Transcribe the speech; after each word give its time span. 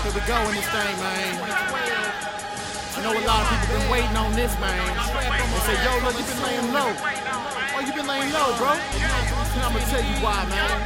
Here 0.00 0.12
we 0.12 0.20
go 0.26 0.36
in 0.48 0.54
this 0.56 0.64
thing, 0.72 0.96
man. 0.96 1.36
I 2.96 3.02
know 3.02 3.12
a 3.12 3.20
lot 3.28 3.44
of 3.44 3.48
people 3.52 3.76
been 3.76 3.90
waiting 3.92 4.16
on 4.16 4.32
this, 4.32 4.52
man. 4.58 4.80
They 4.80 5.60
say, 5.68 5.76
yo, 5.84 5.92
look, 6.00 6.16
you 6.16 6.24
been 6.24 6.42
laying 6.42 6.72
low. 6.72 6.88
Oh, 7.76 7.80
you 7.84 7.92
been 7.92 8.06
laying 8.06 8.32
low, 8.32 8.56
bro. 8.56 8.72
And 8.72 9.60
I'm 9.60 9.72
gonna 9.72 9.84
tell 9.92 10.00
you 10.00 10.16
why, 10.24 10.44
man. 10.48 10.80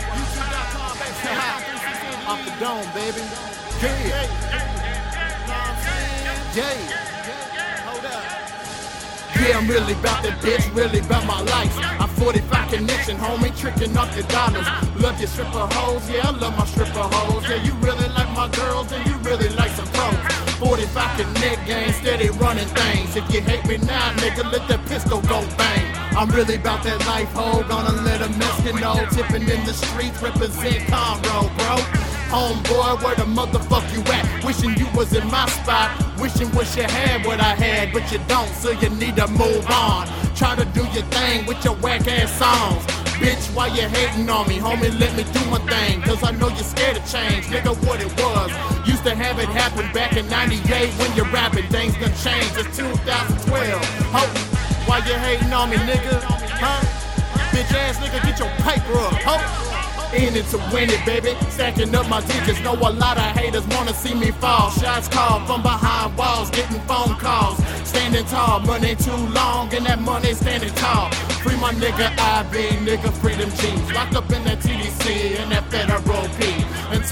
Off 2.27 2.43
the 2.45 2.51
dome, 2.59 2.91
baby. 2.93 3.23
Yeah. 3.83 4.27
Yeah. 6.55 7.05
Up. 8.05 8.45
Yeah, 9.43 9.59
I'm 9.59 9.67
really 9.67 9.93
about 9.95 10.23
that 10.23 10.39
bitch, 10.41 10.75
really 10.75 11.01
about 11.01 11.27
my 11.27 11.41
life. 11.43 11.75
I'm 12.01 12.09
45 12.09 12.71
connection, 12.71 13.17
homie, 13.17 13.51
tricking 13.59 13.97
off 13.97 14.15
your 14.15 14.27
dollars. 14.29 14.67
Love 14.97 15.19
your 15.19 15.29
stripper 15.29 15.67
hoes, 15.75 16.09
yeah, 16.09 16.29
I 16.29 16.31
love 16.31 16.57
my 16.57 16.65
stripper 16.67 17.03
hoes. 17.03 17.34
45 21.15 21.35
connect 21.35 21.67
gang, 21.67 21.93
steady 21.93 22.29
running 22.31 22.67
things. 22.67 23.17
If 23.17 23.33
you 23.33 23.41
hate 23.41 23.65
me 23.67 23.79
now, 23.87 24.13
nigga, 24.15 24.51
let 24.53 24.67
the 24.69 24.79
pistol 24.89 25.21
go 25.23 25.47
bang. 25.57 26.17
I'm 26.17 26.29
really 26.31 26.57
about 26.57 26.83
that 26.85 27.05
life, 27.07 27.31
ho. 27.33 27.63
Gonna 27.69 28.01
let 28.03 28.21
a 28.21 28.29
Mexican 28.39 28.81
know. 28.81 29.07
Tipping 29.11 29.43
in 29.43 29.65
the 29.65 29.73
streets, 29.73 30.21
represent 30.23 30.85
Conroe, 30.91 31.51
bro. 31.57 31.77
Homeboy, 32.31 33.03
where 33.03 33.15
the 33.15 33.25
motherfuck 33.25 33.85
you 33.95 34.03
at? 34.13 34.45
Wishing 34.45 34.77
you 34.77 34.87
was 34.97 35.13
in 35.13 35.27
my 35.29 35.47
spot. 35.49 35.91
Wishing 36.19 36.51
wish 36.53 36.77
you 36.77 36.85
had 36.85 37.25
what 37.25 37.41
I 37.41 37.55
had, 37.55 37.93
but 37.93 38.11
you 38.11 38.19
don't, 38.27 38.49
so 38.49 38.71
you 38.71 38.89
need 38.91 39.17
to 39.17 39.27
move 39.29 39.67
on. 39.71 40.09
Try 40.35 40.57
to 40.57 40.65
do 40.67 40.83
your 40.93 41.07
thing 41.15 41.47
with 41.47 41.65
your 41.65 41.75
whack 41.77 42.07
ass 42.09 42.33
songs. 42.39 42.85
Bitch, 43.19 43.55
why 43.55 43.69
you 43.69 43.89
hating 43.89 44.29
on 44.29 44.49
me? 44.49 44.59
Homie, 44.59 44.91
let 44.99 45.15
me 45.17 45.23
do 45.33 45.45
my 45.51 45.59
thing. 45.71 46.03
Cause 46.03 46.23
I 46.23 46.33
know 46.33 46.49
you're 46.49 46.59
scared 46.59 46.97
of 46.97 47.09
change. 47.11 47.47
Nigga, 47.47 47.75
what 47.87 48.01
it 48.01 48.11
was. 48.21 48.74
To 49.05 49.15
have 49.15 49.39
it 49.39 49.51
happen 49.51 49.85
back 49.93 50.17
in 50.17 50.27
98 50.31 50.89
when 50.95 51.15
you're 51.15 51.29
rapping. 51.29 51.69
Things 51.69 51.93
done 52.01 52.09
changed. 52.25 52.57
It's 52.57 52.75
2012. 52.75 53.85
Ho, 54.17 54.25
why 54.89 55.05
you 55.05 55.13
hating 55.21 55.53
on 55.53 55.69
me, 55.69 55.77
nigga? 55.77 56.25
Huh? 56.57 56.81
Bitch 57.53 57.69
ass 57.77 57.99
nigga, 57.99 58.25
get 58.25 58.39
your 58.39 58.49
paper 58.65 58.97
up. 58.97 59.13
Ho. 59.29 59.65
In 60.17 60.35
it 60.35 60.47
to 60.47 60.59
win 60.73 60.89
it, 60.89 61.05
baby. 61.05 61.37
Stacking 61.51 61.95
up 61.95 62.09
my 62.09 62.23
digits. 62.23 62.61
Know 62.61 62.73
a 62.73 62.89
lot 62.97 63.19
of 63.19 63.25
haters 63.37 63.67
wanna 63.77 63.93
see 63.93 64.15
me 64.15 64.31
fall. 64.31 64.71
Shots 64.71 65.09
called 65.09 65.47
from 65.47 65.61
behind 65.61 66.17
walls, 66.17 66.49
getting 66.49 66.81
phone 66.89 67.15
calls. 67.19 67.59
Standing 67.85 68.25
tall, 68.25 68.61
money 68.61 68.95
too 68.95 69.21
long, 69.37 69.69
and 69.75 69.85
that 69.85 70.01
money 70.01 70.33
standing 70.33 70.73
tall. 70.77 71.11
Free 71.45 71.57
my 71.57 71.73
nigga 71.75 72.09
IB, 72.17 72.81
nigga 72.89 73.13
freedom 73.21 73.51
jeans. 73.61 73.93
Locked 73.93 74.17
up 74.17 74.33
in 74.33 74.45
that 74.45 74.61
TDC 74.61 75.44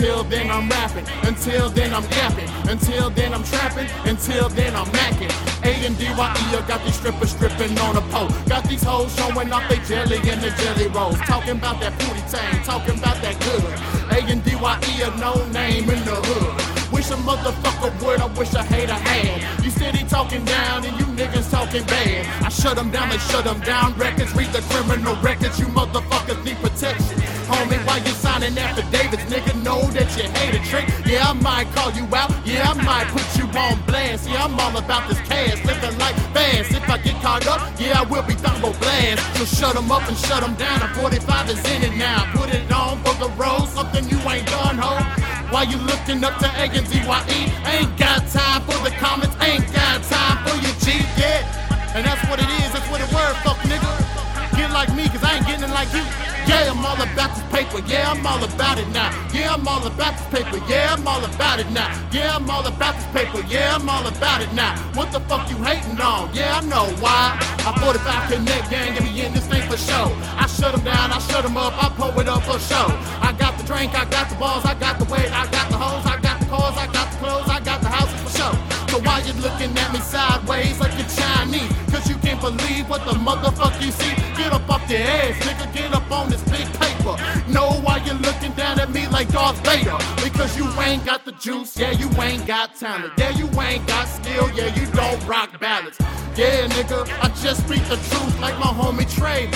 Until 0.02 0.24
then 0.24 0.50
I'm 0.50 0.68
rapping, 0.68 1.06
until 1.22 1.70
then 1.70 1.94
I'm 1.94 2.02
yapping, 2.02 2.48
until 2.68 3.08
then 3.10 3.32
I'm 3.32 3.44
trapping, 3.44 3.88
until 4.04 4.48
then 4.48 4.74
I'm 4.74 4.86
macking. 4.86 5.30
A 5.62 5.86
and 5.86 5.96
DYE, 5.96 6.10
I 6.18 6.64
got 6.66 6.84
these 6.84 6.96
strippers 6.96 7.30
stripping 7.30 7.78
on 7.78 7.96
a 7.96 8.00
pole. 8.10 8.28
Got 8.48 8.64
these 8.64 8.82
hoes 8.82 9.14
showing 9.14 9.52
off 9.52 9.62
they 9.68 9.78
jelly 9.86 10.16
in 10.16 10.40
the 10.40 10.50
jelly 10.58 10.88
rolls. 10.88 11.18
Talking 11.20 11.56
about 11.56 11.78
that 11.78 11.96
booty 12.00 12.20
tang, 12.26 12.64
talking 12.64 12.98
about 12.98 13.22
that 13.22 13.38
good. 13.46 13.62
A 14.10 14.28
and 14.28 14.42
DYE, 14.42 15.06
a 15.06 15.16
no 15.20 15.34
name 15.52 15.88
in 15.88 16.04
the 16.04 16.16
hood. 16.18 16.92
Wish 16.92 17.08
a 17.12 17.14
motherfucker 17.22 17.94
would, 18.04 18.20
I 18.20 18.26
wish 18.36 18.54
I 18.54 18.64
had 18.64 18.90
a 18.90 18.94
had. 18.94 19.64
You 19.64 19.70
steady 19.70 20.02
talking 20.08 20.44
down 20.44 20.84
and 20.84 20.98
you 20.98 21.06
niggas 21.14 21.48
talking 21.48 21.84
bad. 21.84 22.26
I 22.44 22.48
shut 22.48 22.74
them 22.74 22.90
down, 22.90 23.08
they 23.08 23.18
shut 23.18 23.44
them 23.44 23.60
down. 23.60 23.96
Records, 23.96 24.34
read 24.34 24.48
the 24.48 24.62
criminal 24.62 25.14
records. 25.22 25.60
You 25.60 25.66
motherfuckers 25.66 26.44
need 26.44 26.56
protection. 26.56 27.41
Homie, 27.52 27.78
why 27.86 27.98
you 27.98 28.12
signing 28.24 28.56
affidavits? 28.56 29.24
Nigga, 29.24 29.54
know 29.62 29.80
that 29.92 30.08
you 30.16 30.24
hate 30.38 30.54
a 30.54 30.62
trick. 30.70 30.88
Yeah, 31.06 31.28
I 31.28 31.32
might 31.34 31.68
call 31.74 31.92
you 31.92 32.04
out. 32.14 32.30
Yeah, 32.46 32.70
I 32.70 32.74
might 32.82 33.08
put 33.08 33.26
you 33.36 33.44
on 33.58 33.80
blast. 33.86 34.28
Yeah, 34.28 34.44
I'm 34.44 34.58
all 34.58 34.76
about 34.76 35.08
this 35.08 35.20
cash. 35.28 35.62
Living 35.64 35.98
like 35.98 36.16
fast. 36.32 36.72
If 36.72 36.88
I 36.88 36.98
get 36.98 37.20
caught 37.22 37.46
up, 37.46 37.60
yeah, 37.78 38.00
I 38.00 38.04
will 38.04 38.22
be 38.22 38.34
thumbo 38.34 38.72
blast. 38.80 39.20
So 39.36 39.44
shut 39.44 39.74
them 39.74 39.90
up 39.92 40.08
and 40.08 40.16
shut 40.16 40.40
them 40.42 40.54
down. 40.54 40.82
A 40.82 40.88
45 40.94 41.50
is 41.50 41.58
in 41.70 41.82
it 41.82 41.96
now. 41.96 42.24
Put 42.34 42.54
it 42.54 42.70
on 42.72 42.98
for 43.04 43.14
the 43.22 43.28
road. 43.36 43.68
Something 43.68 44.08
you 44.08 44.18
ain't 44.28 44.46
done, 44.46 44.78
ho. 44.78 45.22
Why 45.52 45.64
you 45.64 45.76
looking 45.76 46.24
up 46.24 46.38
to 46.38 46.48
A 46.48 46.64
and 46.64 46.88
DYE? 46.88 47.52
Ain't 47.68 47.98
got 47.98 48.26
time 48.32 48.62
for 48.62 48.78
the 48.82 48.90
comments, 48.96 49.36
ain't 49.44 49.70
got 49.70 50.02
time 50.04 50.38
for 50.48 50.56
your 50.64 50.72
cheat, 50.80 51.04
yeah. 51.20 51.44
And 51.94 52.06
that's 52.06 52.24
what 52.30 52.40
it 52.40 52.48
is, 52.48 52.61
all 56.92 57.02
about 57.02 57.34
this 57.34 57.44
paper, 57.48 57.80
yeah, 57.86 58.10
I'm 58.10 58.26
all 58.26 58.42
about 58.44 58.78
it 58.78 58.88
now. 58.88 59.10
Yeah, 59.32 59.54
I'm 59.54 59.66
all 59.66 59.84
about 59.86 60.12
this 60.18 60.26
paper, 60.28 60.60
yeah, 60.68 60.94
I'm 60.94 61.06
all 61.06 61.24
about 61.24 61.58
it 61.58 61.70
now. 61.70 61.88
Yeah, 62.12 62.36
I'm 62.36 62.50
all 62.50 62.66
about 62.66 62.94
this 62.96 63.06
paper, 63.16 63.40
yeah, 63.48 63.76
I'm 63.76 63.88
all 63.88 64.06
about 64.06 64.42
it 64.42 64.52
now. 64.52 64.76
What 64.92 65.10
the 65.12 65.20
fuck 65.20 65.48
you 65.48 65.56
hating 65.56 66.00
on? 66.00 66.34
Yeah, 66.34 66.58
I 66.58 66.60
know 66.66 66.86
why. 67.00 67.38
I 67.64 67.72
45 67.80 68.30
connect 68.30 68.70
gang, 68.70 68.94
get 68.94 69.04
me 69.04 69.24
in 69.24 69.32
this 69.32 69.46
thing 69.46 69.62
for 69.70 69.78
show. 69.78 70.12
I 70.36 70.46
shut 70.46 70.74
them 70.74 70.84
down, 70.84 71.12
I 71.12 71.18
shut 71.18 71.42
them 71.44 71.56
up, 71.56 71.72
I 71.82 71.88
pull 71.96 72.18
it 72.20 72.28
up 72.28 72.42
for 72.42 72.58
show. 72.58 72.86
I 73.22 73.34
got 73.38 73.56
the 73.56 73.64
drink, 73.64 73.94
I 73.94 74.04
got 74.10 74.28
the 74.28 74.36
balls, 74.36 74.64
I 74.64 74.74
got 74.74 74.98
the 74.98 75.06
weight, 75.06 75.30
I 75.32 75.50
got 75.50 75.70
the 75.70 75.78
believe 82.42 82.90
what 82.90 83.04
the 83.04 83.12
motherfucker 83.12 83.80
you 83.80 83.92
see. 83.92 84.14
Get 84.36 84.52
up 84.52 84.68
off 84.68 84.90
your 84.90 85.00
ass, 85.00 85.34
nigga, 85.46 85.72
get 85.72 85.94
up 85.94 86.10
on 86.10 86.28
this 86.28 86.42
big 86.50 86.66
paper. 86.82 87.14
Know 87.48 87.70
why 87.84 88.02
you're 88.04 88.16
looking 88.16 88.52
down 88.52 88.80
at 88.80 88.90
me 88.90 89.06
like 89.08 89.28
Darth 89.28 89.58
Vader? 89.64 89.96
Because 90.22 90.56
you 90.58 90.66
ain't 90.80 91.04
got 91.06 91.24
the 91.24 91.32
juice, 91.32 91.76
yeah, 91.76 91.92
you 91.92 92.10
ain't 92.20 92.44
got 92.46 92.74
talent. 92.74 93.12
Yeah, 93.16 93.30
you 93.30 93.46
ain't 93.60 93.86
got 93.86 94.08
skill, 94.08 94.50
yeah, 94.50 94.74
you 94.74 94.86
don't 94.90 95.24
rock 95.24 95.58
ballads. 95.60 95.98
Yeah, 96.36 96.66
nigga, 96.68 97.06
I 97.22 97.28
just 97.42 97.64
speak 97.64 97.84
the 97.88 97.96
truth 98.10 98.40
like 98.40 98.58
my 98.58 98.72
homie 98.78 99.08
Trey. 99.16 99.46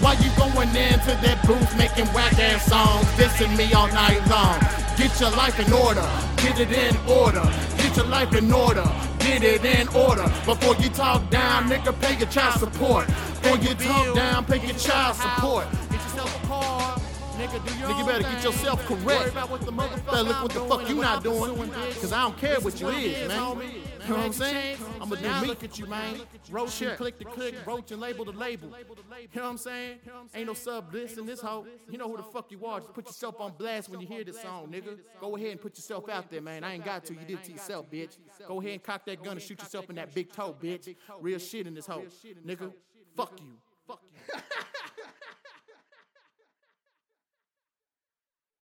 Why 0.00 0.14
you 0.14 0.30
going 0.38 0.68
into 0.68 1.12
that 1.24 1.44
booth 1.46 1.76
making 1.76 2.06
whack 2.14 2.38
ass 2.38 2.64
songs, 2.64 3.04
dissing 3.18 3.54
me 3.56 3.70
all 3.74 3.88
night 3.88 4.26
long? 4.30 4.79
Get 5.00 5.18
your 5.18 5.30
life 5.30 5.58
in 5.58 5.72
order, 5.72 6.06
get 6.36 6.60
it 6.60 6.70
in 6.70 6.94
order, 7.08 7.42
get 7.78 7.96
your 7.96 8.04
life 8.04 8.34
in 8.34 8.52
order, 8.52 8.84
get 9.18 9.42
it 9.42 9.64
in 9.64 9.88
order. 9.88 10.24
Before 10.44 10.74
you 10.76 10.90
talk 10.90 11.30
down, 11.30 11.70
nigga, 11.70 11.98
pay 12.02 12.18
your 12.18 12.28
child 12.28 12.60
support. 12.60 13.06
Before 13.06 13.56
you 13.56 13.74
talk 13.76 14.14
down, 14.14 14.44
pay 14.44 14.58
your 14.58 14.76
child 14.76 15.16
support. 15.16 15.64
Get 15.90 16.02
yourself 16.02 16.44
a 16.44 16.46
car. 16.46 16.79
Nigga, 17.40 17.66
do 17.66 17.78
your 17.78 17.88
Nigga, 17.88 18.06
better 18.06 18.22
get 18.22 18.44
yourself 18.44 18.84
correct. 18.84 19.34
Better 19.34 20.22
look 20.22 20.42
what 20.42 20.52
the 20.52 20.60
fuck 20.68 20.88
you 20.90 20.96
not 20.96 21.24
doing. 21.24 21.70
Cause 22.00 22.12
I 22.12 22.22
don't 22.22 22.36
care 22.36 22.60
what 22.60 22.78
you 22.78 22.88
is, 22.88 23.28
man. 23.28 23.38
You 24.02 24.08
know 24.08 24.16
what 24.16 24.26
I'm 24.26 24.32
saying? 24.34 24.76
I'ma 25.00 25.16
do 25.16 25.40
me. 25.40 25.46
Look 25.46 25.64
at 25.64 25.78
you, 25.78 25.86
man. 25.86 26.20
Roach 26.50 26.82
and 26.82 26.98
click 26.98 27.18
the 27.18 27.24
click, 27.24 27.54
roach 27.66 27.92
and 27.92 28.00
label 28.00 28.26
the 28.26 28.32
label. 28.32 28.68
You 28.68 29.28
know 29.36 29.42
what 29.42 29.50
I'm 29.50 29.58
saying? 29.58 30.00
Ain't 30.34 30.48
no 30.48 30.52
sub 30.52 30.92
this 30.92 31.16
in 31.16 31.24
this 31.24 31.40
hoe. 31.40 31.64
You 31.88 31.96
know 31.96 32.08
who 32.10 32.18
the 32.18 32.22
fuck 32.24 32.50
you 32.52 32.66
are. 32.66 32.80
Just 32.80 32.92
put 32.92 33.06
yourself 33.06 33.40
on 33.40 33.54
blast 33.56 33.88
when 33.88 34.00
you 34.00 34.06
hear 34.06 34.22
this 34.22 34.40
song, 34.42 34.68
nigga. 34.68 34.98
Go 35.18 35.34
ahead 35.36 35.52
and 35.52 35.60
put 35.62 35.78
yourself 35.78 36.10
out 36.10 36.30
there, 36.30 36.42
man. 36.42 36.62
I 36.62 36.74
ain't 36.74 36.84
got 36.84 37.06
to. 37.06 37.14
You 37.14 37.20
did 37.20 37.38
it 37.38 37.44
to 37.44 37.52
yourself, 37.52 37.90
bitch. 37.90 38.18
Go 38.46 38.60
ahead 38.60 38.72
and 38.72 38.82
cock 38.82 39.06
that 39.06 39.22
gun 39.22 39.32
and 39.32 39.42
shoot 39.42 39.58
yourself 39.60 39.88
in 39.88 39.96
that 39.96 40.14
big 40.14 40.30
toe, 40.30 40.54
bitch. 40.60 40.94
Real 41.20 41.38
shit 41.38 41.66
in 41.66 41.74
this 41.74 41.86
hoe. 41.86 42.04
Nigga, 42.46 42.70
Fuck 43.16 43.40
you. 43.40 43.54
fuck 43.86 44.02
you. 44.12 44.40